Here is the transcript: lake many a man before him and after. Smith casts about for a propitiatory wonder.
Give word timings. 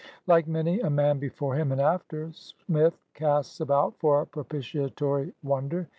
lake 0.25 0.47
many 0.47 0.79
a 0.79 0.89
man 0.89 1.19
before 1.19 1.53
him 1.55 1.71
and 1.71 1.79
after. 1.79 2.33
Smith 2.33 2.95
casts 3.13 3.59
about 3.59 3.93
for 3.99 4.21
a 4.21 4.25
propitiatory 4.25 5.31
wonder. 5.43 5.87